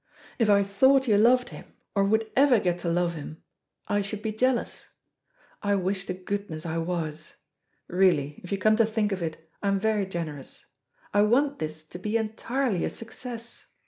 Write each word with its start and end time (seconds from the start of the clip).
If 0.39 0.49
I 0.49 0.63
thought 0.63 1.07
you 1.07 1.15
loved 1.15 1.49
him, 1.49 1.73
or 1.93 2.03
would 2.03 2.31
ever 2.35 2.59
get 2.59 2.79
to 2.79 2.89
love 2.89 3.13
him, 3.13 3.43
I 3.87 4.01
should 4.01 4.23
be 4.23 4.31
jealous. 4.31 4.85
I 5.61 5.75
wish 5.75 6.05
to 6.07 6.15
goodness 6.15 6.65
I 6.65 6.79
was. 6.79 7.35
Really, 7.87 8.41
if 8.43 8.51
you 8.51 8.57
come 8.57 8.77
to 8.77 8.85
think 8.87 9.11
of 9.11 9.21
it, 9.21 9.47
I 9.61 9.67
am 9.67 9.79
very 9.79 10.07
generous. 10.07 10.65
I 11.13 11.21
want 11.21 11.59
this 11.59 11.83
to 11.83 11.99
be 11.99 12.17
entirely 12.17 12.83
a 12.83 12.89
success. 12.89 13.67